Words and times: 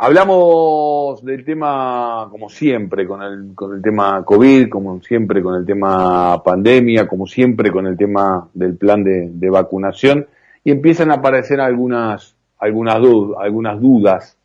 Hablamos 0.00 1.24
del 1.24 1.44
tema, 1.44 2.28
como 2.30 2.48
siempre, 2.48 3.04
con 3.04 3.20
el, 3.20 3.52
con 3.56 3.74
el 3.74 3.82
tema 3.82 4.24
COVID, 4.24 4.68
como 4.68 5.02
siempre 5.02 5.42
con 5.42 5.56
el 5.56 5.66
tema 5.66 6.40
pandemia, 6.44 7.08
como 7.08 7.26
siempre 7.26 7.72
con 7.72 7.84
el 7.84 7.96
tema 7.96 8.48
del 8.54 8.76
plan 8.76 9.02
de, 9.02 9.50
vacunación, 9.50 10.28
y 10.62 10.70
empiezan 10.70 11.10
a 11.10 11.14
aparecer 11.14 11.60
algunas, 11.60 12.36
algunas, 12.58 13.00
algunas 13.40 13.80
dudas, 13.80 14.38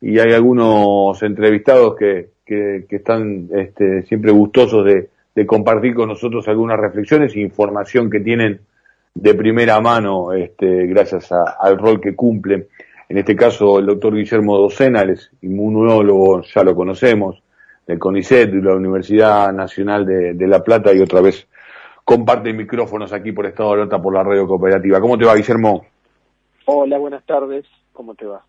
y 0.00 0.18
hay 0.18 0.32
algunos 0.32 1.22
entrevistados 1.22 1.96
que, 1.96 2.30
que, 2.46 2.86
están 2.88 3.50
este, 3.54 4.04
siempre 4.04 4.30
gustosos 4.32 4.86
de, 4.86 5.46
compartir 5.46 5.94
con 5.94 6.08
nosotros 6.08 6.48
algunas 6.48 6.80
reflexiones 6.80 7.36
e 7.36 7.40
información 7.40 8.08
que 8.08 8.20
tienen 8.20 8.60
de 9.14 9.34
primera 9.34 9.78
mano, 9.80 10.32
este, 10.32 10.86
gracias 10.86 11.30
al 11.30 11.76
rol 11.76 12.00
que 12.00 12.14
cumplen. 12.14 12.68
En 13.08 13.18
este 13.18 13.36
caso, 13.36 13.78
el 13.78 13.86
doctor 13.86 14.14
Guillermo 14.14 14.58
Docena, 14.58 15.02
es 15.02 15.30
inmunólogo, 15.42 16.42
ya 16.42 16.64
lo 16.64 16.74
conocemos, 16.74 17.42
del 17.86 17.98
CONICET, 17.98 18.50
de 18.50 18.62
la 18.62 18.74
Universidad 18.74 19.52
Nacional 19.52 20.06
de, 20.06 20.34
de 20.34 20.46
La 20.46 20.62
Plata, 20.62 20.92
y 20.92 21.00
otra 21.00 21.20
vez 21.20 21.46
comparte 22.04 22.52
micrófonos 22.52 23.12
aquí 23.12 23.32
por 23.32 23.46
Estado 23.46 23.70
de 23.70 23.74
Alerta 23.76 24.00
por 24.00 24.14
la 24.14 24.22
radio 24.22 24.46
cooperativa. 24.46 25.00
¿Cómo 25.00 25.18
te 25.18 25.24
va, 25.24 25.34
Guillermo? 25.34 25.84
Hola, 26.66 26.98
buenas 26.98 27.24
tardes. 27.24 27.66
¿Cómo 27.92 28.14
te 28.14 28.26
va? 28.26 28.42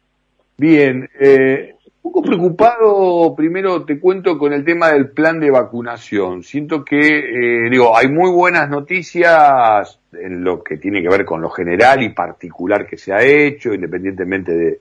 Bien, 0.57 1.09
eh, 1.19 1.74
poco 2.05 2.21
preocupado, 2.21 3.33
primero 3.35 3.83
te 3.83 3.99
cuento 3.99 4.37
con 4.37 4.53
el 4.53 4.63
tema 4.63 4.89
del 4.89 5.09
plan 5.09 5.39
de 5.39 5.49
vacunación. 5.49 6.43
Siento 6.43 6.85
que, 6.85 6.99
eh, 6.99 7.69
digo, 7.71 7.97
hay 7.97 8.09
muy 8.09 8.29
buenas 8.29 8.69
noticias 8.69 9.99
en 10.13 10.43
lo 10.43 10.63
que 10.63 10.77
tiene 10.77 11.01
que 11.01 11.09
ver 11.09 11.25
con 11.25 11.41
lo 11.41 11.49
general 11.49 12.03
y 12.03 12.09
particular 12.09 12.85
que 12.85 12.95
se 12.95 13.11
ha 13.11 13.23
hecho, 13.23 13.73
independientemente 13.73 14.79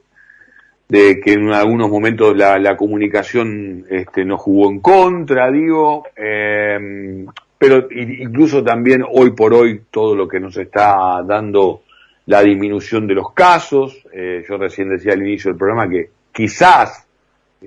de, 0.86 1.20
que 1.20 1.32
en 1.32 1.50
algunos 1.50 1.88
momentos 1.88 2.36
la, 2.36 2.58
la 2.58 2.76
comunicación 2.76 3.86
este, 3.88 4.26
nos 4.26 4.42
jugó 4.42 4.70
en 4.70 4.80
contra, 4.80 5.50
digo, 5.50 6.04
eh, 6.14 7.24
pero 7.56 7.88
incluso 7.90 8.62
también 8.62 9.02
hoy 9.10 9.30
por 9.30 9.54
hoy 9.54 9.80
todo 9.90 10.14
lo 10.14 10.28
que 10.28 10.40
nos 10.40 10.58
está 10.58 11.22
dando 11.26 11.84
la 12.26 12.42
disminución 12.42 13.06
de 13.06 13.14
los 13.14 13.32
casos, 13.32 14.06
eh, 14.12 14.44
yo 14.46 14.58
recién 14.58 14.90
decía 14.90 15.14
al 15.14 15.22
inicio 15.22 15.50
del 15.50 15.58
programa 15.58 15.88
que 15.88 16.10
quizás 16.30 17.04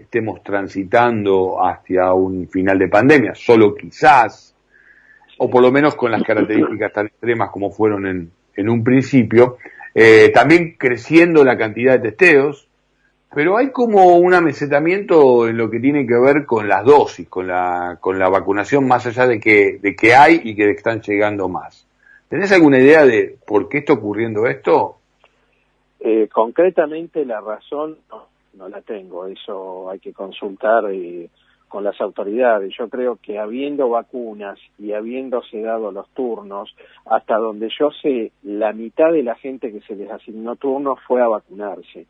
estemos 0.02 0.44
transitando 0.44 1.58
hacia 1.64 2.14
un 2.14 2.48
final 2.48 2.78
de 2.80 2.88
pandemia, 2.88 3.36
solo 3.36 3.76
quizás, 3.76 4.56
o 5.38 5.50
por 5.50 5.62
lo 5.62 5.72
menos 5.72 5.96
con 5.96 6.12
las 6.12 6.24
características 6.24 6.94
tan 6.94 7.08
extremas 7.08 7.50
como 7.52 7.72
fueron 7.72 8.08
en, 8.08 8.32
en 8.56 8.70
un 8.70 8.84
principio, 8.84 9.58
eh, 9.94 10.30
también 10.34 10.76
creciendo 10.78 11.44
la 11.44 11.58
cantidad 11.58 11.94
de 11.94 12.10
testeos, 12.10 12.68
pero 13.34 13.58
hay 13.58 13.72
como 13.72 14.18
un 14.18 14.34
amesetamiento 14.34 15.48
en 15.48 15.58
lo 15.58 15.70
que 15.70 15.80
tiene 15.80 16.08
que 16.08 16.18
ver 16.18 16.46
con 16.46 16.68
las 16.68 16.84
dosis, 16.86 17.28
con 17.28 17.48
la, 17.48 17.98
con 18.00 18.18
la 18.18 18.30
vacunación, 18.30 18.88
más 18.88 19.06
allá 19.06 19.28
de 19.28 19.40
que, 19.40 19.80
de 19.82 19.96
que 19.96 20.16
hay 20.16 20.42
y 20.44 20.56
que 20.56 20.70
están 20.72 21.02
llegando 21.02 21.50
más. 21.50 21.88
¿Tenés 22.30 22.52
alguna 22.52 22.80
idea 22.80 23.06
de 23.06 23.38
por 23.46 23.70
qué 23.70 23.80
está 23.80 23.94
ocurriendo 23.94 24.48
esto? 24.48 24.98
Eh, 26.00 26.30
concretamente 26.32 27.26
la 27.26 27.42
razón 27.42 27.98
no, 28.54 28.70
la 28.70 28.82
tengo, 28.82 29.28
eso 29.28 29.90
hay 29.90 30.00
que 30.00 30.14
consultar 30.14 30.86
eh, 30.92 31.30
con 31.68 31.84
las 31.84 32.00
autoridades. 32.02 32.74
Yo 32.78 32.90
creo 32.90 33.18
que 33.22 33.40
habiendo 33.40 33.90
vacunas 33.90 34.60
y 34.80 34.94
habiéndose 34.94 35.62
dado 35.62 35.92
los 35.92 36.10
turnos, 36.10 36.76
hasta 37.06 37.38
donde 37.38 37.70
yo 37.78 37.92
sé, 38.02 38.32
la 38.44 38.74
mitad 38.74 39.12
de 39.12 39.24
la 39.24 39.36
gente 39.36 39.72
que 39.72 39.82
se 39.82 39.96
les 39.96 40.10
asignó 40.10 40.56
turnos 40.56 41.00
fue 41.08 41.22
a 41.22 41.28
vacunarse 41.28 42.08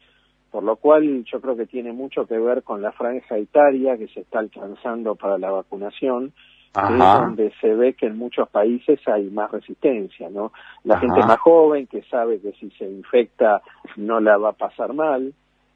por 0.52 0.64
lo 0.64 0.78
cual 0.78 1.24
yo 1.26 1.42
creo 1.42 1.56
que 1.56 1.66
tiene 1.66 1.92
mucho 1.94 2.26
que 2.26 2.38
ver 2.38 2.64
con 2.64 2.82
la 2.82 2.92
franja 2.92 3.38
etaria 3.38 3.98
que 3.98 4.08
se 4.08 4.22
está 4.22 4.40
alcanzando 4.40 5.16
para 5.16 5.38
la 5.38 5.52
vacunación, 5.52 6.34
Ajá. 6.74 6.94
es 6.94 7.22
donde 7.22 7.54
se 7.60 7.74
ve 7.76 7.94
que 7.94 8.08
en 8.08 8.18
muchos 8.18 8.50
países 8.50 9.00
hay 9.08 9.30
más 9.30 9.52
resistencia, 9.52 10.30
¿no? 10.30 10.52
La 10.84 10.96
Ajá. 10.96 11.06
gente 11.06 11.28
más 11.28 11.40
joven 11.40 11.88
que 11.88 12.02
sabe 12.04 12.40
que 12.40 12.54
si 12.54 12.70
se 12.72 12.86
infecta 12.86 13.62
no 13.98 14.20
la 14.20 14.38
va 14.38 14.50
a 14.50 14.54
pasar 14.54 14.94
mal, 14.94 15.34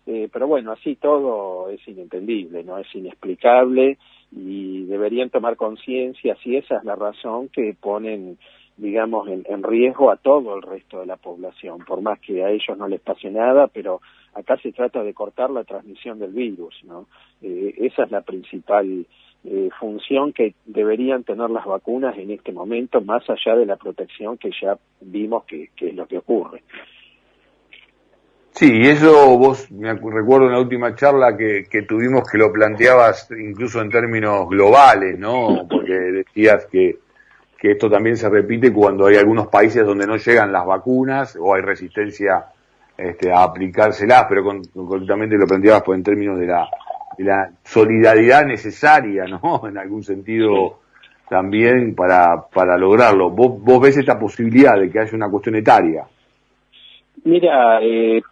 eh, 0.07 0.29
pero 0.31 0.47
bueno, 0.47 0.71
así 0.71 0.95
todo 0.95 1.69
es 1.69 1.85
inentendible, 1.87 2.63
¿no? 2.63 2.77
Es 2.77 2.93
inexplicable 2.95 3.97
y 4.31 4.85
deberían 4.85 5.29
tomar 5.29 5.55
conciencia 5.57 6.35
si 6.43 6.55
esa 6.55 6.77
es 6.77 6.83
la 6.83 6.95
razón 6.95 7.49
que 7.49 7.75
ponen 7.79 8.37
digamos, 8.77 9.27
en, 9.27 9.43
en, 9.47 9.61
riesgo 9.61 10.09
a 10.09 10.17
todo 10.17 10.55
el 10.55 10.63
resto 10.63 11.01
de 11.01 11.05
la 11.05 11.17
población, 11.17 11.85
por 11.85 12.01
más 12.01 12.19
que 12.19 12.43
a 12.43 12.49
ellos 12.49 12.75
no 12.77 12.87
les 12.87 12.99
pase 12.99 13.29
nada, 13.29 13.67
pero 13.67 14.01
acá 14.33 14.57
se 14.57 14.71
trata 14.71 15.03
de 15.03 15.13
cortar 15.13 15.51
la 15.51 15.63
transmisión 15.63 16.17
del 16.17 16.31
virus, 16.31 16.81
¿no? 16.83 17.05
Eh, 17.41 17.75
esa 17.77 18.03
es 18.03 18.11
la 18.11 18.21
principal 18.21 19.05
eh, 19.43 19.69
función 19.79 20.33
que 20.33 20.55
deberían 20.65 21.23
tener 21.23 21.49
las 21.49 21.65
vacunas 21.65 22.17
en 22.17 22.31
este 22.31 22.51
momento, 22.51 23.01
más 23.01 23.23
allá 23.29 23.55
de 23.55 23.65
la 23.65 23.75
protección 23.75 24.37
que 24.37 24.51
ya 24.61 24.77
vimos 25.01 25.43
que, 25.45 25.69
que 25.75 25.89
es 25.89 25.95
lo 25.95 26.07
que 26.07 26.17
ocurre. 26.17 26.63
Sí, 28.53 28.81
eso 28.83 29.37
vos, 29.37 29.71
me 29.71 29.93
recuerdo 29.93 30.47
en 30.47 30.51
la 30.51 30.59
última 30.59 30.93
charla 30.95 31.35
que, 31.37 31.65
que 31.69 31.83
tuvimos 31.83 32.29
que 32.29 32.37
lo 32.37 32.51
planteabas 32.51 33.29
incluso 33.31 33.81
en 33.81 33.89
términos 33.89 34.47
globales, 34.49 35.17
¿no? 35.17 35.65
Porque 35.69 35.93
decías 35.93 36.65
que 36.65 36.99
que 37.61 37.73
esto 37.73 37.91
también 37.91 38.17
se 38.17 38.27
repite 38.27 38.73
cuando 38.73 39.05
hay 39.05 39.17
algunos 39.17 39.47
países 39.47 39.85
donde 39.85 40.07
no 40.07 40.17
llegan 40.17 40.51
las 40.51 40.65
vacunas 40.65 41.37
o 41.39 41.53
hay 41.53 41.61
resistencia 41.61 42.45
este, 42.97 43.31
a 43.31 43.43
aplicárselas, 43.43 44.25
pero 44.27 44.43
con, 44.43 44.63
concretamente 44.63 45.37
lo 45.37 45.45
planteabas 45.45 45.83
pues, 45.83 45.99
en 45.99 46.03
términos 46.03 46.39
de 46.39 46.47
la, 46.47 46.67
de 47.15 47.23
la 47.23 47.51
solidaridad 47.63 48.47
necesaria, 48.47 49.25
¿no? 49.25 49.61
En 49.67 49.77
algún 49.77 50.01
sentido 50.01 50.79
también 51.29 51.93
para, 51.93 52.47
para 52.51 52.75
lograrlo. 52.79 53.29
¿Vos, 53.29 53.61
¿Vos 53.61 53.79
ves 53.79 53.95
esta 53.95 54.17
posibilidad 54.17 54.79
de 54.79 54.89
que 54.89 54.99
haya 54.99 55.15
una 55.15 55.29
cuestión 55.29 55.53
etaria? 55.53 56.05
Mira, 57.23 57.79
eh, 57.83 58.23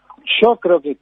yo 0.42 0.58
creo 0.58 0.82
que 0.82 0.98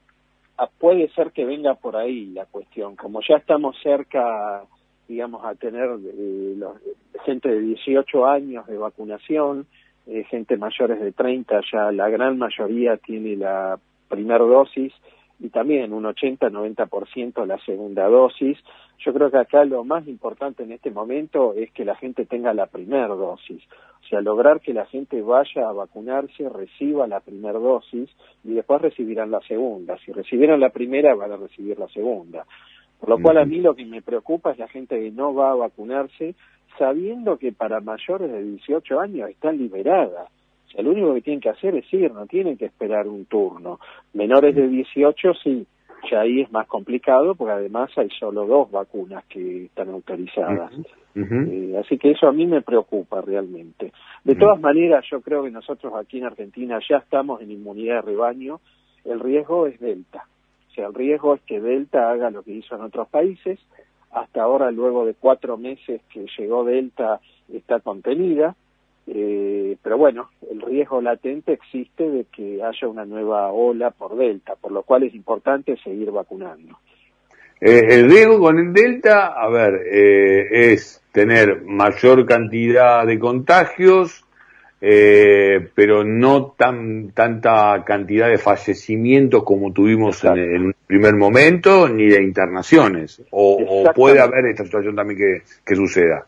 puede 0.79 1.09
ser 1.09 1.31
que 1.31 1.45
venga 1.45 1.75
por 1.75 1.95
ahí 1.95 2.27
la 2.27 2.45
cuestión. 2.45 2.95
Como 2.95 3.21
ya 3.21 3.37
estamos 3.37 3.75
cerca 3.81 4.63
digamos, 5.07 5.43
a 5.45 5.55
tener 5.55 5.89
eh, 5.89 6.53
los, 6.57 6.75
gente 7.25 7.49
de 7.49 7.61
18 7.61 8.25
años 8.25 8.67
de 8.67 8.77
vacunación, 8.77 9.65
eh, 10.05 10.23
gente 10.29 10.57
mayores 10.57 10.99
de 10.99 11.11
30, 11.11 11.61
ya 11.71 11.91
la 11.91 12.09
gran 12.09 12.37
mayoría 12.37 12.97
tiene 12.97 13.35
la 13.35 13.79
primera 14.09 14.43
dosis 14.43 14.93
y 15.39 15.49
también 15.49 15.93
un 15.93 16.03
80-90% 16.03 17.45
la 17.45 17.57
segunda 17.59 18.07
dosis. 18.07 18.57
Yo 18.99 19.13
creo 19.13 19.29
que 19.29 19.37
acá 19.37 19.63
lo 19.65 19.83
más 19.83 20.07
importante 20.07 20.63
en 20.63 20.71
este 20.71 20.89
momento 20.89 21.53
es 21.53 21.71
que 21.71 21.85
la 21.85 21.95
gente 21.95 22.25
tenga 22.25 22.53
la 22.53 22.65
primera 22.65 23.07
dosis, 23.07 23.61
o 24.03 24.07
sea, 24.09 24.21
lograr 24.21 24.61
que 24.61 24.73
la 24.73 24.85
gente 24.85 25.21
vaya 25.21 25.69
a 25.69 25.73
vacunarse, 25.73 26.49
reciba 26.49 27.07
la 27.07 27.19
primera 27.19 27.59
dosis 27.59 28.09
y 28.43 28.53
después 28.53 28.81
recibirán 28.81 29.31
la 29.31 29.41
segunda. 29.41 29.97
Si 29.99 30.11
recibieron 30.11 30.59
la 30.59 30.69
primera, 30.69 31.13
van 31.13 31.33
a 31.33 31.37
recibir 31.37 31.77
la 31.77 31.87
segunda. 31.89 32.45
Por 32.99 33.09
lo 33.09 33.19
cual 33.19 33.37
a 33.37 33.45
mí 33.45 33.59
lo 33.59 33.75
que 33.75 33.85
me 33.85 34.01
preocupa 34.01 34.51
es 34.51 34.57
la 34.57 34.67
gente 34.67 34.99
que 34.99 35.11
no 35.11 35.35
va 35.35 35.51
a 35.51 35.55
vacunarse 35.55 36.33
sabiendo 36.79 37.37
que 37.37 37.51
para 37.51 37.79
mayores 37.79 38.31
de 38.31 38.43
18 38.43 38.99
años 38.99 39.29
está 39.29 39.51
liberada. 39.51 40.29
O 40.67 40.71
sea, 40.71 40.83
lo 40.83 40.91
único 40.91 41.13
que 41.13 41.21
tienen 41.21 41.41
que 41.41 41.49
hacer 41.49 41.75
es 41.75 41.91
ir, 41.93 42.11
no 42.11 42.25
tienen 42.25 42.57
que 42.57 42.65
esperar 42.65 43.07
un 43.07 43.25
turno. 43.25 43.79
Menores 44.13 44.55
de 44.55 44.67
18 44.67 45.33
sí, 45.43 45.65
ya 46.11 46.21
ahí 46.21 46.41
es 46.41 46.51
más 46.51 46.67
complicado 46.67 47.35
porque 47.35 47.53
además 47.53 47.89
hay 47.97 48.09
solo 48.19 48.45
dos 48.45 48.69
vacunas 48.71 49.23
que 49.25 49.65
están 49.65 49.89
autorizadas. 49.89 50.71
Uh 51.15 51.21
-huh. 51.21 51.47
eh, 51.51 51.77
así 51.79 51.97
que 51.97 52.11
eso 52.11 52.27
a 52.27 52.33
mí 52.33 52.45
me 52.45 52.61
preocupa 52.61 53.21
realmente. 53.21 53.91
De 54.23 54.33
uh 54.33 54.35
-huh. 54.35 54.39
todas 54.39 54.59
maneras, 54.59 55.05
yo 55.09 55.21
creo 55.21 55.43
que 55.43 55.51
nosotros 55.51 55.93
aquí 55.95 56.19
en 56.19 56.25
Argentina 56.25 56.79
ya 56.87 56.97
estamos 56.97 57.41
en 57.41 57.51
inmunidad 57.51 57.95
de 57.95 58.11
rebaño. 58.11 58.59
El 59.05 59.19
riesgo 59.19 59.67
es 59.67 59.79
delta 59.79 60.25
el 60.83 60.93
riesgo 60.93 61.35
es 61.35 61.41
que 61.41 61.59
Delta 61.59 62.11
haga 62.11 62.29
lo 62.29 62.43
que 62.43 62.51
hizo 62.51 62.75
en 62.75 62.81
otros 62.81 63.07
países. 63.09 63.59
Hasta 64.11 64.43
ahora, 64.43 64.71
luego 64.71 65.05
de 65.05 65.13
cuatro 65.13 65.57
meses 65.57 66.01
que 66.11 66.25
llegó 66.37 66.63
Delta, 66.63 67.19
está 67.51 67.79
contenida. 67.79 68.55
Eh, 69.07 69.77
pero 69.81 69.97
bueno, 69.97 70.29
el 70.49 70.61
riesgo 70.61 71.01
latente 71.01 71.53
existe 71.53 72.09
de 72.09 72.25
que 72.25 72.61
haya 72.63 72.87
una 72.87 73.05
nueva 73.05 73.51
ola 73.51 73.91
por 73.91 74.15
Delta, 74.15 74.55
por 74.55 74.71
lo 74.71 74.83
cual 74.83 75.03
es 75.03 75.13
importante 75.13 75.77
seguir 75.83 76.11
vacunando. 76.11 76.77
Eh, 77.59 77.81
el 77.89 78.09
riesgo 78.09 78.39
con 78.39 78.59
el 78.59 78.73
Delta, 78.73 79.27
a 79.27 79.49
ver, 79.49 79.81
eh, 79.91 80.71
es 80.71 81.01
tener 81.11 81.63
mayor 81.63 82.25
cantidad 82.25 83.05
de 83.05 83.17
contagios, 83.17 84.23
eh, 84.79 85.69
pero 85.73 86.03
no 86.03 86.53
tan 86.55 87.11
tanta 87.13 87.83
cantidad 87.83 88.29
de 88.29 88.37
fallecimientos 88.37 89.43
como 89.43 89.73
tuvimos 89.73 90.23
en, 90.23 90.37
en, 90.37 90.65
un 90.67 90.75
primer 90.85 91.15
momento, 91.15 91.89
ni 91.89 92.05
de 92.07 92.21
internaciones. 92.21 93.23
O, 93.31 93.57
o, 93.87 93.93
puede 93.93 94.19
haber 94.19 94.45
esta 94.45 94.63
situación 94.63 94.95
también 94.95 95.17
que, 95.17 95.41
que 95.65 95.75
suceda. 95.75 96.27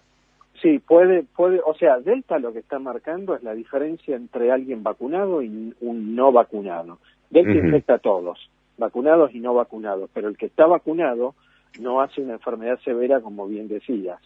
Sí, 0.61 0.79
puede, 0.79 1.23
puede, 1.23 1.61
o 1.65 1.73
sea, 1.73 1.99
Delta 1.99 2.37
lo 2.39 2.51
que 2.51 2.59
está 2.59 2.79
marcando 2.79 3.35
es 3.35 3.43
la 3.43 3.53
diferencia 3.53 4.15
entre 4.15 4.51
alguien 4.51 4.83
vacunado 4.83 5.41
y 5.41 5.73
un 5.79 6.15
no 6.15 6.31
vacunado. 6.31 6.99
Delta 7.29 7.51
uh 7.51 7.53
-huh. 7.53 7.65
infecta 7.65 7.95
a 7.95 7.99
todos. 7.99 8.49
vacunados 8.77 9.35
y 9.35 9.39
no 9.39 9.53
vacunados, 9.53 10.09
pero 10.13 10.29
el 10.29 10.37
que 10.37 10.45
está 10.45 10.65
vacunado 10.65 11.35
no 11.81 12.01
hace 12.01 12.21
una 12.21 12.33
enfermedad 12.33 12.79
severa, 12.79 13.19
como 13.21 13.45
bien 13.47 13.67
decías. 13.67 14.19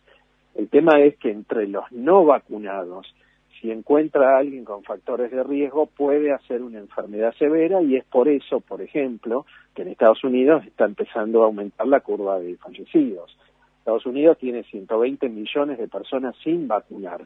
El 0.55 0.69
tema 0.69 0.99
es 1.01 1.17
que 1.17 1.31
entre 1.31 1.67
los 1.67 1.91
no 1.91 2.23
vacunados, 2.23 3.13
si 3.59 3.71
encuentra 3.71 4.35
a 4.35 4.39
alguien 4.39 4.63
con 4.63 4.83
factores 4.83 5.31
de 5.31 5.43
riesgo, 5.43 5.87
puede 5.87 6.31
hacer 6.31 6.61
una 6.61 6.79
enfermedad 6.79 7.33
severa 7.39 7.81
y 7.81 7.95
es 7.95 8.05
por 8.05 8.27
eso, 8.27 8.59
por 8.59 8.81
ejemplo, 8.81 9.45
que 9.73 9.81
en 9.81 9.87
Estados 9.87 10.23
Unidos 10.23 10.63
está 10.65 10.85
empezando 10.85 11.41
a 11.41 11.45
aumentar 11.45 11.87
la 11.87 12.01
curva 12.01 12.39
de 12.39 12.55
fallecidos. 12.57 13.35
Estados 13.83 14.05
Unidos 14.05 14.37
tiene 14.37 14.63
120 14.63 15.27
millones 15.27 15.77
de 15.77 15.89
personas 15.89 16.33
sin 16.41 16.69
vacunar. 16.69 17.19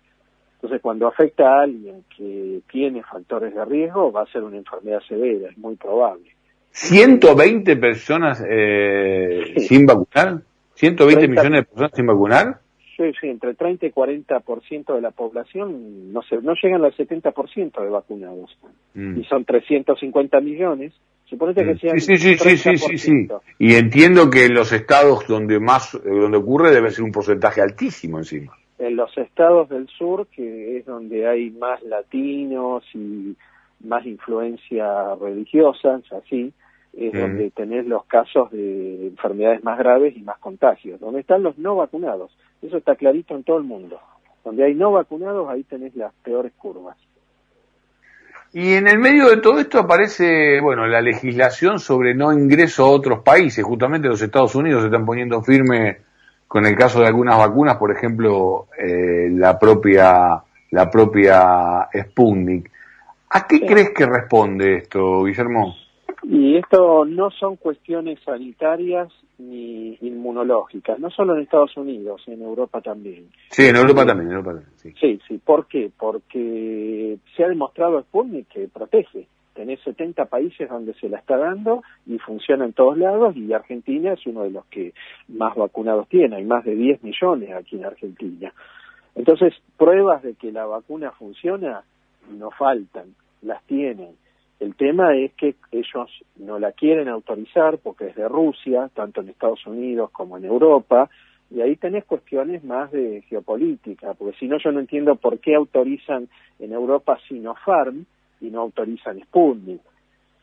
Entonces, 0.56 0.81
cuando 0.81 1.06
afecta 1.07 1.44
a 1.48 1.62
alguien 1.62 2.04
que 2.18 2.62
tiene 2.71 3.04
factores 3.04 3.54
de 3.54 3.63
riesgo, 3.63 4.12
va 4.12 4.24
a 4.24 4.31
ser 4.31 4.42
una 4.42 4.57
enfermedad 4.57 5.00
severa, 5.07 5.51
es 5.51 5.57
muy 5.59 5.75
probable. 5.75 6.31
¿120 6.74 7.80
personas 7.80 8.44
eh, 8.50 9.54
sin 9.57 9.86
vacunar? 9.86 10.42
¿120 10.75 11.30
millones 11.30 11.51
de 11.51 11.63
personas 11.63 11.92
sin 11.94 12.07
vacunar? 12.07 12.59
Sí, 12.98 13.04
sí, 13.21 13.27
entre 13.27 13.54
30 13.54 13.86
y 13.86 13.92
40% 13.92 14.95
de 14.95 15.01
la 15.01 15.12
población 15.12 16.12
no, 16.12 16.24
se, 16.24 16.42
no 16.42 16.56
llegan 16.59 16.83
al 16.83 16.95
70% 16.95 17.83
de 17.83 17.89
vacunados. 17.89 18.57
Mm. 18.95 19.19
Y 19.19 19.24
son 19.25 19.45
350 19.45 20.39
millones. 20.42 20.94
Suponete 21.29 21.63
que 21.65 21.77
sean 21.77 22.00
sí, 22.00 22.18
sí, 22.18 22.38
sí, 22.38 22.57
sí, 22.57 22.77
sí, 22.77 22.97
sí, 22.97 23.27
Y 23.59 23.75
entiendo 23.75 24.29
que 24.29 24.45
en 24.45 24.53
los 24.53 24.71
estados 24.71 25.27
donde 25.27 25.59
más 25.59 25.91
donde 26.03 26.38
ocurre 26.38 26.71
debe 26.71 26.89
ser 26.91 27.03
un 27.03 27.12
porcentaje 27.12 27.62
altísimo 27.62 28.18
encima 28.18 28.53
en 28.79 28.95
los 28.95 29.15
estados 29.18 29.69
del 29.69 29.88
sur, 29.88 30.27
que 30.27 30.77
es 30.77 30.85
donde 30.85 31.27
hay 31.27 31.50
más 31.51 31.81
latinos 31.83 32.83
y 32.94 33.35
más 33.83 34.06
influencia 34.06 35.15
religiosa, 35.15 36.01
así, 36.12 36.53
es 36.94 37.13
donde 37.13 37.51
tenés 37.51 37.85
los 37.85 38.06
casos 38.06 38.51
de 38.51 39.07
enfermedades 39.07 39.63
más 39.63 39.77
graves 39.77 40.15
y 40.18 40.21
más 40.21 40.39
contagios. 40.39 41.00
Donde 41.00 41.19
están 41.19 41.44
los 41.44 41.57
no 41.57 41.75
vacunados, 41.75 42.31
eso 42.62 42.77
está 42.77 42.95
clarito 42.95 43.35
en 43.35 43.44
todo 43.44 43.57
el 43.57 43.63
mundo. 43.63 44.00
Donde 44.44 44.63
hay 44.63 44.73
no 44.73 44.91
vacunados, 44.91 45.47
ahí 45.50 45.63
tenés 45.63 45.95
las 45.95 46.13
peores 46.23 46.53
curvas. 46.57 46.97
Y 48.53 48.73
en 48.73 48.88
el 48.88 48.97
medio 48.99 49.29
de 49.29 49.38
todo 49.38 49.59
esto 49.59 49.79
aparece, 49.79 50.59
bueno, 50.61 50.88
la 50.88 51.01
legislación 51.01 51.79
sobre 51.79 52.15
no 52.15 52.31
ingreso 52.31 52.85
a 52.85 52.89
otros 52.89 53.19
países. 53.23 53.63
Justamente 53.63 54.07
los 54.07 54.21
Estados 54.21 54.55
Unidos 54.55 54.81
se 54.81 54.88
están 54.88 55.05
poniendo 55.05 55.41
firme 55.41 55.97
con 56.47 56.65
el 56.65 56.75
caso 56.75 57.01
de 57.01 57.07
algunas 57.07 57.38
vacunas, 57.38 57.75
por 57.77 57.91
ejemplo, 57.91 58.67
eh, 58.77 59.29
la 59.31 59.59
propia 59.59 60.41
la 60.71 60.89
propia 60.89 61.88
Sputnik. 61.94 62.71
¿A 63.29 63.45
qué 63.45 63.65
crees 63.65 63.91
que 63.91 64.05
responde 64.05 64.77
esto, 64.77 65.23
Guillermo? 65.23 65.75
Y 66.23 66.57
esto 66.57 67.05
no 67.05 67.29
son 67.31 67.57
cuestiones 67.57 68.19
sanitarias 68.25 69.09
ni 69.37 69.97
inmunológicas, 70.01 70.99
no 70.99 71.11
solo 71.11 71.35
en 71.35 71.43
Estados 71.43 71.77
Unidos, 71.77 72.23
en 72.27 72.41
Europa 72.41 72.81
también. 72.81 73.27
Sí, 73.49 73.67
en 73.67 73.75
Europa 73.75 74.05
también, 74.05 74.31
en 74.31 74.37
Europa 74.37 74.61
sí. 74.77 74.93
sí, 74.99 75.19
sí. 75.27 75.37
¿Por 75.37 75.67
qué? 75.67 75.91
Porque 75.95 77.17
se 77.35 77.43
ha 77.43 77.47
demostrado 77.47 78.01
Sputnik 78.01 78.47
que 78.47 78.67
protege 78.67 79.27
tenés 79.57 79.79
70 79.81 80.25
países 80.25 80.69
donde 80.69 80.93
se 80.93 81.09
la 81.09 81.17
está 81.17 81.35
dando 81.35 81.81
y 82.05 82.19
funciona 82.19 82.63
en 82.63 82.73
todos 82.73 82.95
lados 82.95 83.35
y 83.35 83.51
Argentina 83.51 84.13
es 84.13 84.23
uno 84.27 84.43
de 84.43 84.51
los 84.51 84.65
que 84.67 84.93
más 85.27 85.55
vacunados 85.55 86.07
tiene, 86.09 86.35
hay 86.35 86.45
más 86.45 86.63
de 86.63 86.75
10 86.75 87.01
millones 87.01 87.51
aquí 87.51 87.75
en 87.75 87.85
Argentina. 87.85 88.53
Entonces, 89.15 89.55
pruebas 89.75 90.21
de 90.21 90.35
que 90.35 90.51
la 90.51 90.67
vacuna 90.67 91.11
funciona 91.11 91.83
no 92.29 92.51
faltan, 92.51 93.15
las 93.41 93.63
tienen. 93.63 94.11
El 94.59 94.75
tema 94.75 95.15
es 95.15 95.33
que 95.33 95.56
ellos 95.71 96.09
no 96.38 96.57
la 96.57 96.71
quieren 96.71 97.09
autorizar 97.09 97.77
porque 97.77 98.07
es 98.07 98.15
de 98.15 98.27
Rusia, 98.27 98.89
tanto 98.94 99.21
en 99.21 99.30
Estados 99.30 99.65
Unidos 99.68 100.09
como 100.12 100.38
en 100.38 100.45
Europa, 100.45 101.09
y 101.50 101.62
ahí 101.62 101.75
tenés 101.75 102.06
cuestiones 102.06 102.63
más 102.63 102.92
de 102.92 103.24
geopolítica, 103.30 104.13
porque 104.15 104.38
si 104.38 104.48
no 104.48 104.57
yo 104.57 104.71
no 104.71 104.80
entiendo 104.80 105.15
por 105.15 105.39
qué 105.39 105.56
autorizan 105.56 106.27
en 106.59 106.74
Europa 106.74 107.18
Sinopharm, 107.27 108.06
y 108.39 108.50
no 108.50 108.62
autorizan 108.62 109.19
Sputnik. 109.21 109.81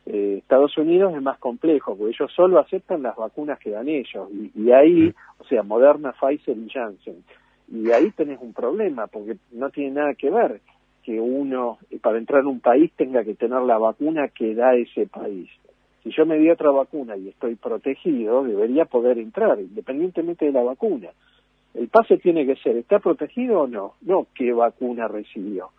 Eh, 0.07 0.37
Estados 0.39 0.77
Unidos 0.77 1.15
es 1.15 1.23
más 1.23 1.39
complejo, 1.39 1.97
porque 1.97 2.15
ellos 2.15 2.33
solo 2.35 2.59
aceptan 2.59 3.03
las 3.03 3.17
vacunas 3.17 3.59
que 3.59 3.71
dan 3.71 3.89
ellos, 3.89 4.29
y, 4.55 4.71
ahí, 4.71 5.15
o 5.39 5.45
sea, 5.45 5.63
Moderna, 5.63 6.13
Pfizer 6.13 6.57
y 6.57 6.69
Janssen, 6.69 7.25
y 7.69 7.91
ahí 7.91 8.11
tenés 8.11 8.39
un 8.41 8.53
problema, 8.53 9.07
porque 9.07 9.37
no 9.53 9.71
tiene 9.71 9.93
nada 9.93 10.15
que 10.15 10.31
ver 10.31 10.61
que 11.05 11.21
uno, 11.21 11.79
eh, 11.91 11.99
para 11.99 12.19
entrar 12.19 12.41
en 12.41 12.49
un 12.49 12.61
país, 12.61 12.91
tenga 12.97 13.23
que 13.25 13.35
tener 13.35 13.61
la 13.63 13.79
vacuna 13.79 14.29
que 14.29 14.55
da 14.55 14.75
ese 14.75 15.07
país. 15.07 15.49
Si 16.03 16.11
yo 16.11 16.27
me 16.27 16.39
di 16.39 16.51
otra 16.51 16.71
vacuna 16.71 17.17
y 17.17 17.29
estoy 17.29 17.55
protegido, 17.55 18.45
debería 18.45 18.85
poder 18.85 19.19
entrar, 19.19 19.59
independientemente 19.61 20.47
de 20.47 20.53
la 20.53 20.63
vacuna. 20.63 21.09
El 21.75 21.89
pase 21.89 22.19
tiene 22.19 22.47
que 22.47 22.57
ser, 22.57 22.77
¿está 22.77 22.99
protegido 22.99 23.63
o 23.63 23.67
no? 23.67 23.95
No, 24.03 24.27
¿qué 24.35 24.53
vacuna 24.53 25.09
recibió? 25.09 25.71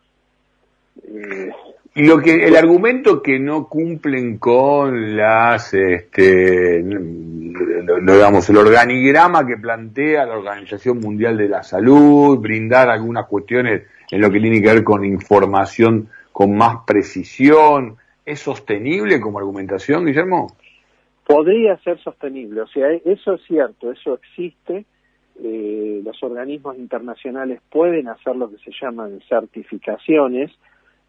Y 1.98 2.04
lo 2.04 2.20
que 2.20 2.34
el 2.46 2.56
argumento 2.56 3.22
que 3.22 3.40
no 3.40 3.68
cumplen 3.68 4.38
con 4.38 5.16
las 5.16 5.74
este 5.74 6.84
digamos 6.84 8.50
el 8.50 8.58
organigrama 8.58 9.46
que 9.46 9.58
plantea 9.58 10.26
la 10.26 10.38
Organización 10.38 11.00
Mundial 11.00 11.38
de 11.38 11.50
la 11.50 11.64
Salud 11.64 12.38
brindar 12.40 12.90
algunas 12.90 13.28
cuestiones 13.28 13.84
en 14.10 14.22
lo 14.22 14.30
que 14.30 14.40
tiene 14.40 14.62
que 14.62 14.68
ver 14.68 14.84
con 14.84 15.04
información 15.04 16.10
con 16.32 16.56
más 16.56 16.80
precisión 16.86 17.98
es 18.26 18.40
sostenible 18.40 19.20
como 19.20 19.40
argumentación 19.40 20.06
Guillermo 20.06 20.56
podría 21.26 21.78
ser 21.78 22.00
sostenible 22.00 22.62
o 22.62 22.68
sea 22.68 22.88
eso 22.92 23.34
es 23.36 23.42
cierto 23.48 23.92
eso 23.92 24.16
existe 24.16 24.86
eh, 25.44 26.02
los 26.04 26.24
organismos 26.24 26.78
internacionales 26.78 27.60
pueden 27.70 28.08
hacer 28.08 28.38
lo 28.38 28.50
que 28.50 28.58
se 28.58 28.72
llaman 28.82 29.20
certificaciones 29.28 30.52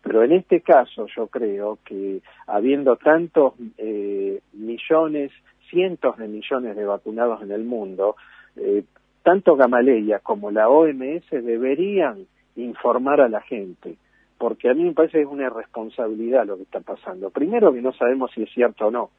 pero 0.06 0.22
en 0.22 0.30
este 0.30 0.60
caso 0.60 1.06
yo 1.16 1.26
creo 1.26 1.80
que 1.84 2.20
habiendo 2.46 2.94
tantos 2.94 3.54
eh, 3.76 4.40
millones, 4.52 5.32
cientos 5.68 6.16
de 6.16 6.28
millones 6.28 6.76
de 6.76 6.84
vacunados 6.84 7.42
en 7.42 7.50
el 7.50 7.64
mundo, 7.64 8.14
eh, 8.54 8.84
tanto 9.24 9.56
Gamaleya 9.56 10.20
como 10.20 10.52
la 10.52 10.68
OMS 10.68 11.28
deberían 11.30 12.24
informar 12.54 13.20
a 13.20 13.28
la 13.28 13.40
gente, 13.40 13.96
porque 14.38 14.70
a 14.70 14.74
mí 14.74 14.84
me 14.84 14.92
parece 14.92 15.18
que 15.18 15.24
es 15.24 15.28
una 15.28 15.46
irresponsabilidad 15.46 16.46
lo 16.46 16.56
que 16.56 16.62
está 16.62 16.78
pasando. 16.78 17.30
Primero 17.30 17.72
que 17.72 17.82
no 17.82 17.92
sabemos 17.92 18.30
si 18.32 18.44
es 18.44 18.50
cierto 18.54 18.86
o 18.86 18.90
no 18.92 19.10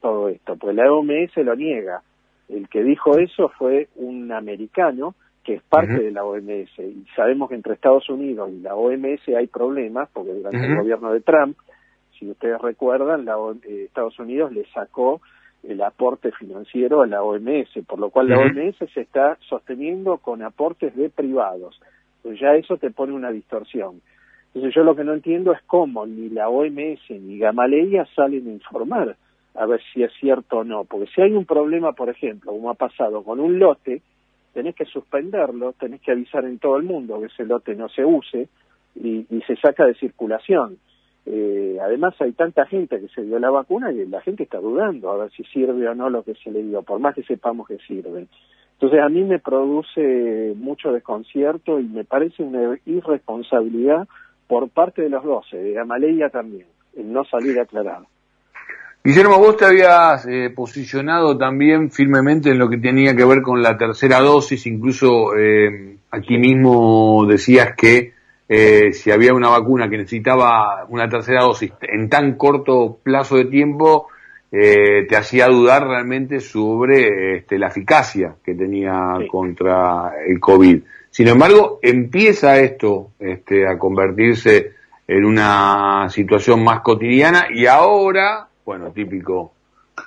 todo 0.00 0.28
esto, 0.28 0.54
pues 0.54 0.76
la 0.76 0.92
OMS 0.92 1.36
lo 1.38 1.56
niega. 1.56 2.02
El 2.48 2.68
que 2.68 2.84
dijo 2.84 3.18
eso 3.18 3.48
fue 3.48 3.88
un 3.96 4.30
americano 4.30 5.16
que 5.44 5.54
es 5.54 5.62
parte 5.62 5.98
de 5.98 6.10
la 6.10 6.24
OMS, 6.24 6.78
y 6.78 7.06
sabemos 7.16 7.48
que 7.48 7.54
entre 7.54 7.74
Estados 7.74 8.08
Unidos 8.10 8.50
y 8.52 8.60
la 8.60 8.74
OMS 8.74 9.26
hay 9.36 9.46
problemas, 9.46 10.08
porque 10.12 10.34
durante 10.34 10.66
el 10.66 10.76
gobierno 10.76 11.12
de 11.12 11.20
Trump, 11.20 11.56
si 12.18 12.30
ustedes 12.30 12.60
recuerdan, 12.60 13.24
la 13.24 13.36
eh, 13.66 13.84
Estados 13.86 14.18
Unidos 14.18 14.52
le 14.52 14.66
sacó 14.66 15.22
el 15.62 15.82
aporte 15.82 16.30
financiero 16.32 17.02
a 17.02 17.06
la 17.06 17.22
OMS, 17.22 17.70
por 17.86 17.98
lo 17.98 18.10
cual 18.10 18.28
la 18.28 18.38
OMS 18.38 18.76
se 18.92 19.00
está 19.00 19.36
sosteniendo 19.48 20.18
con 20.18 20.42
aportes 20.42 20.94
de 20.96 21.10
privados. 21.10 21.80
Pues 22.22 22.38
ya 22.38 22.54
eso 22.54 22.76
te 22.76 22.90
pone 22.90 23.12
una 23.12 23.30
distorsión. 23.30 24.00
Entonces 24.48 24.74
yo 24.74 24.82
lo 24.82 24.96
que 24.96 25.04
no 25.04 25.14
entiendo 25.14 25.52
es 25.52 25.60
cómo 25.66 26.06
ni 26.06 26.28
la 26.28 26.48
OMS 26.48 27.10
ni 27.10 27.38
Gamaleya 27.38 28.06
salen 28.14 28.46
a 28.46 28.50
informar 28.50 29.16
a 29.54 29.66
ver 29.66 29.80
si 29.92 30.02
es 30.02 30.12
cierto 30.20 30.58
o 30.58 30.64
no, 30.64 30.84
porque 30.84 31.10
si 31.14 31.20
hay 31.20 31.32
un 31.32 31.44
problema, 31.44 31.92
por 31.92 32.08
ejemplo, 32.08 32.52
como 32.52 32.70
ha 32.70 32.74
pasado 32.74 33.22
con 33.24 33.40
un 33.40 33.58
lote, 33.58 34.00
tenés 34.52 34.74
que 34.74 34.84
suspenderlo, 34.84 35.72
tenés 35.72 36.00
que 36.00 36.12
avisar 36.12 36.44
en 36.44 36.58
todo 36.58 36.76
el 36.76 36.84
mundo 36.84 37.20
que 37.20 37.26
ese 37.26 37.44
lote 37.44 37.74
no 37.74 37.88
se 37.88 38.04
use 38.04 38.48
y, 38.94 39.24
se 39.46 39.56
saca 39.56 39.86
de 39.86 39.94
circulación. 39.94 40.78
Eh, 41.26 41.78
además 41.80 42.14
hay 42.20 42.32
tanta 42.32 42.66
gente 42.66 42.98
que 42.98 43.08
se 43.08 43.22
dio 43.22 43.38
la 43.38 43.50
vacuna 43.50 43.92
que 43.92 44.06
la 44.06 44.20
gente 44.20 44.44
está 44.44 44.58
dudando 44.58 45.10
a 45.10 45.18
ver 45.18 45.30
si 45.32 45.44
sirve 45.44 45.86
o 45.88 45.94
no 45.94 46.10
lo 46.10 46.22
que 46.22 46.34
se 46.34 46.50
le 46.50 46.62
dio, 46.62 46.82
por 46.82 46.98
más 46.98 47.14
que 47.14 47.22
sepamos 47.22 47.68
que 47.68 47.78
sirve. 47.78 48.26
Entonces 48.72 49.00
a 49.00 49.08
mí 49.08 49.22
me 49.22 49.38
produce 49.38 50.54
mucho 50.56 50.92
desconcierto 50.92 51.78
y 51.78 51.84
me 51.84 52.04
parece 52.04 52.42
una 52.42 52.78
irresponsabilidad 52.86 54.08
por 54.48 54.70
parte 54.70 55.02
de 55.02 55.10
los 55.10 55.22
doce, 55.22 55.58
de 55.58 55.72
Gamaleya 55.72 56.30
también, 56.30 56.66
en 56.96 57.12
no 57.12 57.24
salir 57.24 57.60
aclarado. 57.60 58.06
Guillermo, 59.02 59.38
vos 59.38 59.56
te 59.56 59.64
habías 59.64 60.26
eh, 60.26 60.50
posicionado 60.54 61.38
también 61.38 61.90
firmemente 61.90 62.50
en 62.50 62.58
lo 62.58 62.68
que 62.68 62.76
tenía 62.76 63.16
que 63.16 63.24
ver 63.24 63.40
con 63.40 63.62
la 63.62 63.78
tercera 63.78 64.20
dosis, 64.20 64.66
incluso 64.66 65.34
eh, 65.38 65.96
aquí 66.10 66.36
mismo 66.36 67.24
decías 67.26 67.74
que 67.74 68.12
eh, 68.46 68.92
si 68.92 69.10
había 69.10 69.32
una 69.32 69.48
vacuna 69.48 69.88
que 69.88 69.96
necesitaba 69.96 70.84
una 70.90 71.08
tercera 71.08 71.44
dosis 71.44 71.72
en 71.80 72.10
tan 72.10 72.34
corto 72.34 72.98
plazo 73.02 73.36
de 73.36 73.46
tiempo, 73.46 74.08
te 74.50 75.16
hacía 75.16 75.46
dudar 75.46 75.86
realmente 75.86 76.40
sobre 76.40 77.36
este, 77.36 77.56
la 77.56 77.68
eficacia 77.68 78.34
que 78.44 78.56
tenía 78.56 79.16
contra 79.30 80.12
el 80.26 80.40
COVID. 80.40 80.82
Sin 81.08 81.28
embargo, 81.28 81.78
empieza 81.80 82.58
esto 82.58 83.12
este, 83.20 83.66
a 83.66 83.78
convertirse 83.78 84.72
en 85.06 85.24
una 85.24 86.08
situación 86.10 86.64
más 86.64 86.80
cotidiana 86.80 87.46
y 87.54 87.66
ahora 87.66 88.49
bueno, 88.64 88.90
típico 88.92 89.52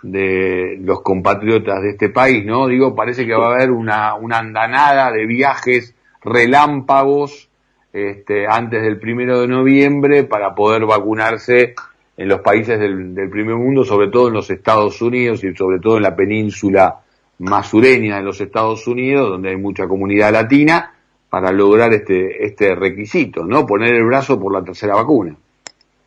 de 0.01 0.77
los 0.81 1.01
compatriotas 1.01 1.81
de 1.81 1.91
este 1.91 2.09
país, 2.09 2.45
¿no? 2.45 2.67
Digo, 2.67 2.95
parece 2.95 3.25
que 3.25 3.33
va 3.33 3.51
a 3.51 3.55
haber 3.55 3.71
una, 3.71 4.15
una 4.15 4.39
andanada 4.39 5.11
de 5.11 5.25
viajes 5.25 5.95
relámpagos 6.23 7.49
este, 7.91 8.47
antes 8.47 8.81
del 8.81 8.99
primero 8.99 9.41
de 9.41 9.47
noviembre 9.47 10.23
para 10.23 10.55
poder 10.55 10.85
vacunarse 10.85 11.75
en 12.17 12.27
los 12.27 12.41
países 12.41 12.79
del, 12.79 13.29
primer 13.29 13.55
mundo, 13.55 13.83
sobre 13.83 14.09
todo 14.09 14.27
en 14.27 14.33
los 14.33 14.49
Estados 14.49 15.01
Unidos 15.01 15.43
y 15.43 15.55
sobre 15.55 15.79
todo 15.79 15.97
en 15.97 16.03
la 16.03 16.15
península 16.15 16.99
más 17.39 17.67
sureña 17.67 18.17
de 18.17 18.23
los 18.23 18.39
Estados 18.39 18.87
Unidos, 18.87 19.29
donde 19.29 19.49
hay 19.49 19.57
mucha 19.57 19.87
comunidad 19.87 20.31
latina, 20.31 20.93
para 21.29 21.51
lograr 21.51 21.91
este, 21.93 22.45
este 22.45 22.75
requisito, 22.75 23.43
¿no? 23.43 23.65
Poner 23.65 23.95
el 23.95 24.05
brazo 24.05 24.39
por 24.39 24.53
la 24.53 24.63
tercera 24.63 24.93
vacuna. 24.95 25.35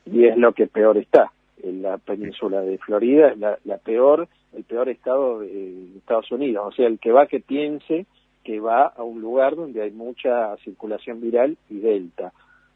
Y 0.05 0.27
es 0.27 0.37
lo 0.37 0.53
que 0.53 0.69
peor 0.69 0.97
está. 0.99 1.33
En 1.67 1.83
la 1.83 1.99
península 1.99 2.61
de 2.61 2.79
Florida 2.79 3.29
es 3.29 3.39
la, 3.39 3.59
la 3.65 3.79
peor, 3.79 4.29
el 4.55 4.65
peor 4.65 4.89
estado 4.89 5.41
de 5.41 5.97
Estados 5.97 6.31
Unidos. 6.31 6.67
O 6.69 6.73
sea, 6.73 6.87
el 6.87 6.99
que 6.99 7.13
va 7.13 7.27
que 7.27 7.41
piense 7.41 8.07
que 8.47 8.61
va 8.61 8.87
a 8.87 9.03
un 9.03 9.21
lugar 9.21 9.57
donde 9.57 9.83
hay 9.83 9.91
mucha 9.91 10.57
circulación 10.59 11.21
viral 11.21 11.57
y 11.69 11.81
delta. 11.81 12.33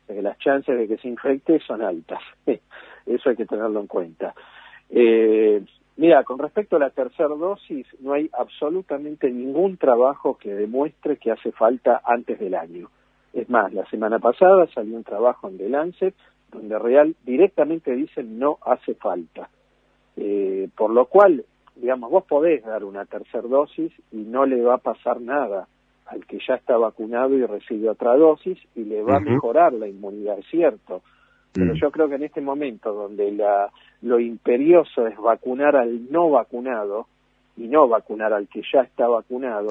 Las 0.08 0.36
chances 0.40 0.76
de 0.76 0.88
que 0.88 0.96
se 0.98 1.06
infecte 1.06 1.60
son 1.60 1.80
altas. 1.82 2.20
Eso 3.06 3.30
hay 3.30 3.36
que 3.36 3.46
tenerlo 3.46 3.78
en 3.78 3.86
cuenta. 3.86 4.34
Eh, 4.90 5.62
mira, 5.96 6.24
con 6.24 6.40
respecto 6.40 6.74
a 6.74 6.80
la 6.80 6.90
tercera 6.90 7.28
dosis, 7.28 7.86
no 8.00 8.14
hay 8.14 8.28
absolutamente 8.32 9.30
ningún 9.30 9.76
trabajo 9.76 10.36
que 10.36 10.52
demuestre 10.52 11.18
que 11.18 11.30
hace 11.30 11.52
falta 11.52 12.02
antes 12.04 12.40
del 12.40 12.56
año. 12.56 12.90
Es 13.32 13.48
más, 13.48 13.72
la 13.72 13.86
semana 13.86 14.18
pasada 14.18 14.66
salió 14.74 14.96
un 14.96 15.04
trabajo 15.04 15.48
en 15.48 15.58
The 15.58 15.68
Lancet 15.68 16.14
donde 16.50 16.78
real 16.78 17.14
directamente 17.24 17.94
dicen 17.94 18.38
no 18.38 18.58
hace 18.62 18.94
falta. 18.94 19.48
Eh, 20.16 20.68
por 20.76 20.90
lo 20.90 21.06
cual 21.06 21.44
digamos, 21.80 22.10
vos 22.10 22.24
podés 22.24 22.64
dar 22.64 22.84
una 22.84 23.04
tercera 23.06 23.46
dosis 23.46 23.92
y 24.12 24.18
no 24.18 24.44
le 24.46 24.62
va 24.62 24.74
a 24.74 24.78
pasar 24.78 25.20
nada 25.20 25.66
al 26.06 26.26
que 26.26 26.38
ya 26.46 26.54
está 26.54 26.76
vacunado 26.76 27.34
y 27.34 27.46
recibe 27.46 27.88
otra 27.88 28.16
dosis 28.16 28.58
y 28.74 28.84
le 28.84 29.02
va 29.02 29.16
a 29.16 29.20
mejorar 29.20 29.72
la 29.72 29.86
inmunidad, 29.86 30.38
es 30.38 30.46
cierto. 30.50 31.02
Pero 31.52 31.74
mm. 31.74 31.76
yo 31.76 31.90
creo 31.90 32.08
que 32.08 32.16
en 32.16 32.24
este 32.24 32.40
momento 32.40 32.92
donde 32.92 33.30
la, 33.32 33.70
lo 34.02 34.18
imperioso 34.18 35.06
es 35.06 35.16
vacunar 35.16 35.76
al 35.76 36.10
no 36.10 36.30
vacunado 36.30 37.06
y 37.56 37.68
no 37.68 37.88
vacunar 37.88 38.32
al 38.32 38.48
que 38.48 38.62
ya 38.72 38.80
está 38.80 39.06
vacunado, 39.06 39.68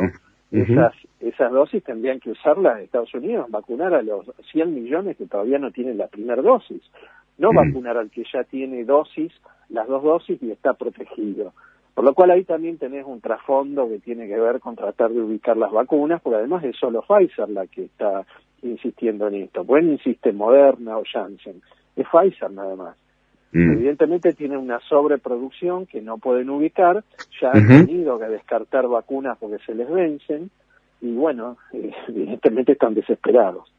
esas, 0.51 0.93
esas 1.19 1.51
dosis 1.51 1.83
tendrían 1.83 2.19
que 2.19 2.31
usarlas 2.31 2.77
en 2.77 2.85
Estados 2.85 3.13
Unidos, 3.13 3.49
vacunar 3.49 3.93
a 3.93 4.01
los 4.01 4.25
100 4.51 4.73
millones 4.73 5.17
que 5.17 5.27
todavía 5.27 5.59
no 5.59 5.71
tienen 5.71 5.97
la 5.97 6.07
primera 6.07 6.41
dosis, 6.41 6.81
no 7.37 7.51
vacunar 7.53 7.97
al 7.97 8.09
que 8.09 8.23
ya 8.33 8.43
tiene 8.43 8.83
dosis, 8.83 9.31
las 9.69 9.87
dos 9.87 10.03
dosis 10.03 10.41
y 10.41 10.51
está 10.51 10.73
protegido. 10.73 11.53
Por 11.93 12.05
lo 12.05 12.13
cual 12.13 12.31
ahí 12.31 12.45
también 12.45 12.77
tenés 12.77 13.05
un 13.05 13.21
trasfondo 13.21 13.87
que 13.89 13.99
tiene 13.99 14.27
que 14.27 14.39
ver 14.39 14.59
con 14.59 14.75
tratar 14.75 15.11
de 15.11 15.21
ubicar 15.21 15.57
las 15.57 15.71
vacunas, 15.71 16.21
porque 16.21 16.37
además 16.37 16.63
es 16.63 16.75
solo 16.77 17.03
Pfizer 17.03 17.49
la 17.49 17.67
que 17.67 17.83
está 17.85 18.25
insistiendo 18.63 19.27
en 19.27 19.35
esto. 19.35 19.63
Pues 19.63 19.83
insiste 19.83 20.31
Moderna 20.31 20.97
o 20.97 21.03
Janssen, 21.03 21.61
es 21.95 22.07
Pfizer 22.07 22.51
nada 22.51 22.75
más. 22.75 22.97
Mm. 23.51 23.71
Evidentemente 23.71 24.33
tiene 24.33 24.57
una 24.57 24.79
sobreproducción 24.81 25.87
que 25.87 26.01
no 26.01 26.17
pueden 26.17 26.49
ubicar, 26.49 27.03
ya 27.41 27.51
han 27.51 27.67
tenido 27.67 28.19
que 28.19 28.25
descartar 28.25 28.87
vacunas 28.87 29.37
porque 29.39 29.57
se 29.65 29.73
les 29.73 29.89
vencen 29.89 30.51
y 31.01 31.13
bueno, 31.13 31.57
evidentemente 32.07 32.73
están 32.73 32.93
desesperados. 32.93 33.71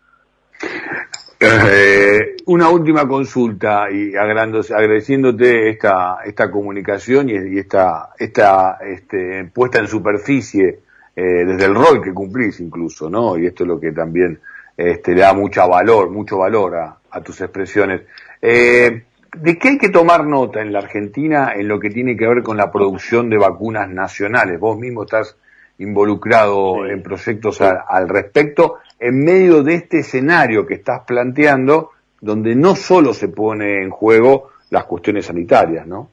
Eh, 1.43 2.37
una 2.47 2.69
última 2.69 3.09
consulta 3.09 3.91
y 3.91 4.15
agradeciéndote 4.15 5.71
esta, 5.71 6.19
esta 6.25 6.50
comunicación 6.50 7.31
y, 7.31 7.59
esta, 7.59 8.11
esta 8.19 8.79
este, 8.87 9.45
puesta 9.45 9.79
en 9.79 9.87
superficie 9.87 10.81
eh, 11.17 11.45
desde 11.47 11.65
el 11.65 11.75
rol 11.75 12.03
que 12.03 12.12
cumplís 12.12 12.61
incluso, 12.61 13.09
¿no? 13.09 13.39
Y 13.39 13.47
esto 13.47 13.65
es 13.65 13.69
lo 13.69 13.81
que 13.81 13.93
también 13.93 14.39
este, 14.77 15.15
le 15.15 15.23
da 15.23 15.33
mucho 15.33 15.67
valor, 15.67 16.11
mucho 16.11 16.39
valor 16.39 16.77
a, 16.77 17.21
tus 17.23 17.41
expresiones. 17.41 18.03
Eh, 18.41 19.05
¿De 19.37 19.58
qué 19.58 19.68
hay 19.70 19.78
que 19.78 19.90
tomar 19.90 20.26
nota 20.26 20.60
en 20.60 20.72
la 20.72 20.80
Argentina 20.80 21.52
en 21.54 21.68
lo 21.68 21.78
que 21.78 21.90
tiene 21.90 22.16
que 22.16 22.26
ver 22.26 22.42
con 22.42 22.56
la 22.56 22.70
producción 22.70 23.30
de 23.30 23.38
vacunas 23.38 23.88
nacionales? 23.88 24.58
Vos 24.58 24.78
mismo 24.78 25.04
estás 25.04 25.37
involucrado 25.78 26.87
en 26.87 27.02
proyectos 27.02 27.60
al 27.60 28.08
respecto 28.08 28.78
en 28.99 29.25
medio 29.25 29.62
de 29.62 29.75
este 29.75 30.00
escenario 30.00 30.66
que 30.66 30.75
estás 30.75 31.04
planteando, 31.06 31.90
donde 32.20 32.54
no 32.54 32.75
solo 32.75 33.14
se 33.14 33.28
pone 33.28 33.82
en 33.82 33.90
juego 33.90 34.50
las 34.68 34.84
cuestiones 34.84 35.26
sanitarias, 35.26 35.87
¿no? 35.87 36.10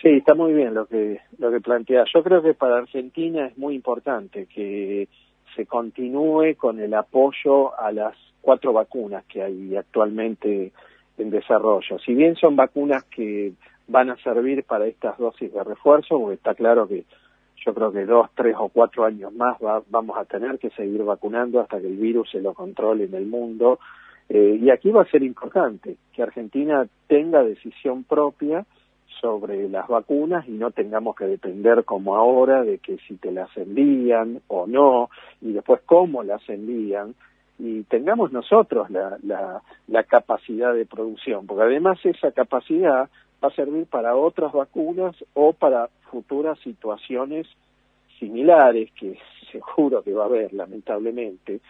Sí, 0.00 0.08
está 0.08 0.34
muy 0.34 0.52
bien 0.52 0.74
lo 0.74 0.86
que 0.86 1.20
lo 1.38 1.52
que 1.52 1.60
plantea. 1.60 2.04
Yo 2.12 2.24
creo 2.24 2.42
que 2.42 2.54
para 2.54 2.78
Argentina 2.78 3.46
es 3.46 3.56
muy 3.56 3.76
importante 3.76 4.46
que 4.46 5.08
se 5.54 5.66
continúe 5.66 6.56
con 6.56 6.80
el 6.80 6.94
apoyo 6.94 7.78
a 7.78 7.92
las 7.92 8.16
cuatro 8.40 8.72
vacunas 8.72 9.24
que 9.26 9.42
hay 9.42 9.76
actualmente 9.76 10.72
en 11.18 11.30
desarrollo. 11.30 11.98
Si 11.98 12.14
bien 12.14 12.36
son 12.36 12.56
vacunas 12.56 13.04
que 13.04 13.52
van 13.88 14.10
a 14.10 14.16
servir 14.16 14.64
para 14.64 14.86
estas 14.86 15.18
dosis 15.18 15.52
de 15.52 15.62
refuerzo, 15.62 16.18
porque 16.18 16.34
está 16.34 16.54
claro 16.54 16.88
que 16.88 17.04
yo 17.64 17.74
creo 17.74 17.92
que 17.92 18.04
dos, 18.04 18.28
tres 18.34 18.56
o 18.58 18.68
cuatro 18.68 19.04
años 19.04 19.32
más 19.32 19.56
vamos 19.88 20.16
a 20.18 20.24
tener 20.24 20.58
que 20.58 20.70
seguir 20.70 21.02
vacunando 21.04 21.60
hasta 21.60 21.80
que 21.80 21.86
el 21.86 21.96
virus 21.96 22.30
se 22.30 22.40
lo 22.40 22.54
controle 22.54 23.04
en 23.04 23.14
el 23.14 23.26
mundo. 23.26 23.78
Eh, 24.28 24.58
y 24.60 24.70
aquí 24.70 24.90
va 24.90 25.02
a 25.02 25.10
ser 25.10 25.22
importante 25.22 25.96
que 26.12 26.22
Argentina 26.22 26.86
tenga 27.06 27.42
decisión 27.42 28.04
propia 28.04 28.64
sobre 29.20 29.68
las 29.68 29.86
vacunas 29.86 30.48
y 30.48 30.52
no 30.52 30.70
tengamos 30.70 31.14
que 31.14 31.26
depender 31.26 31.84
como 31.84 32.16
ahora 32.16 32.64
de 32.64 32.78
que 32.78 32.98
si 33.06 33.16
te 33.16 33.30
las 33.30 33.54
envían 33.56 34.40
o 34.48 34.66
no 34.66 35.10
y 35.40 35.52
después 35.52 35.82
cómo 35.86 36.22
las 36.22 36.46
envían 36.48 37.14
y 37.58 37.82
tengamos 37.84 38.32
nosotros 38.32 38.90
la, 38.90 39.18
la, 39.22 39.62
la 39.86 40.02
capacidad 40.04 40.74
de 40.74 40.86
producción, 40.86 41.46
porque 41.46 41.64
además 41.64 41.98
esa 42.04 42.32
capacidad 42.32 43.08
va 43.42 43.48
a 43.48 43.54
servir 43.54 43.86
para 43.86 44.16
otras 44.16 44.52
vacunas 44.52 45.16
o 45.34 45.52
para 45.52 45.88
futuras 46.10 46.58
situaciones 46.60 47.46
similares 48.18 48.90
que 48.92 49.18
seguro 49.50 50.02
que 50.02 50.12
va 50.12 50.24
a 50.24 50.26
haber 50.26 50.52
lamentablemente, 50.52 51.60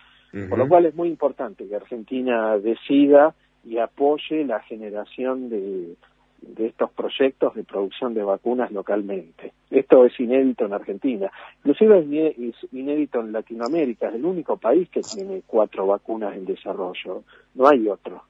por 0.49 0.59
lo 0.59 0.67
cual 0.67 0.87
es 0.87 0.95
muy 0.95 1.09
importante 1.09 1.69
que 1.69 1.77
Argentina 1.77 2.57
decida 2.57 3.35
y 3.65 3.79
apoye 3.79 4.45
la 4.45 4.61
generación 4.61 5.51
de, 5.51 5.95
de 6.43 6.67
estos 6.67 6.91
proyectos 6.91 7.55
de 7.55 7.65
producción 7.65 8.15
de 8.15 8.23
vacunas 8.23 8.71
localmente. 8.73 9.53
Esto 9.71 10.05
es 10.05 10.19
inédito 10.21 10.67
en 10.67 10.75
Argentina. 10.75 11.31
Inclusive 11.59 12.35
es 12.39 12.73
inédito 12.73 13.21
en 13.21 13.33
Latinoamérica. 13.33 14.09
Es 14.09 14.15
el 14.15 14.25
único 14.25 14.57
país 14.57 14.89
que 14.91 15.01
tiene 15.01 15.43
cuatro 15.47 15.87
vacunas 15.87 16.37
en 16.37 16.45
desarrollo. 16.45 17.23
No 17.55 17.69
hay 17.69 17.89
otro. 17.89 18.23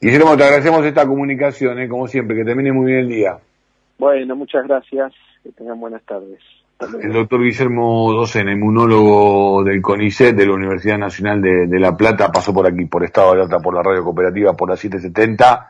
Guillermo, 0.00 0.36
te 0.36 0.44
agradecemos 0.44 0.84
esta 0.84 1.06
comunicación, 1.06 1.78
¿eh? 1.80 1.88
como 1.88 2.06
siempre, 2.06 2.36
que 2.36 2.44
termine 2.44 2.72
muy 2.72 2.86
bien 2.86 2.98
el 3.00 3.08
día. 3.08 3.38
Bueno, 3.98 4.36
muchas 4.36 4.66
gracias, 4.66 5.12
que 5.42 5.52
tengan 5.52 5.80
buenas 5.80 6.02
tardes. 6.02 6.40
El 7.02 7.10
doctor 7.10 7.42
Guillermo 7.42 8.12
Docena, 8.12 8.52
inmunólogo 8.52 9.64
del 9.64 9.80
CONICET 9.80 10.36
de 10.36 10.46
la 10.46 10.52
Universidad 10.52 10.98
Nacional 10.98 11.40
de, 11.40 11.66
de 11.66 11.80
La 11.80 11.96
Plata, 11.96 12.30
pasó 12.30 12.52
por 12.52 12.66
aquí, 12.66 12.84
por 12.84 13.02
Estado 13.02 13.34
de 13.34 13.42
Alta, 13.42 13.60
por 13.60 13.74
la 13.74 13.82
radio 13.82 14.04
cooperativa, 14.04 14.52
por 14.52 14.68
la 14.68 14.76
770. 14.76 15.68